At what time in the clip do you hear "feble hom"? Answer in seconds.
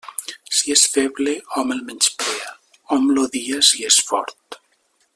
0.95-1.75